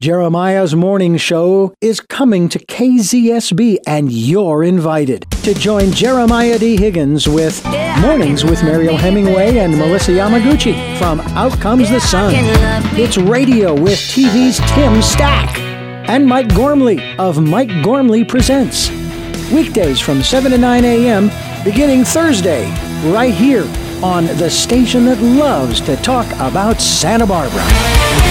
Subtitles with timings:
[0.00, 6.76] Jeremiah's morning show is coming to KZSB, and you're invited to join Jeremiah D.
[6.76, 7.64] Higgins with
[7.98, 12.32] Mornings with Mariel Hemingway and Melissa Yamaguchi from Out Comes the Sun.
[12.96, 15.58] It's radio with TV's Tim Stack
[16.08, 18.90] and Mike Gormley of Mike Gormley Presents.
[19.50, 21.28] Weekdays from 7 to 9 a.m.,
[21.64, 22.70] beginning Thursday,
[23.10, 23.64] right here
[24.04, 28.27] on the station that loves to talk about Santa Barbara.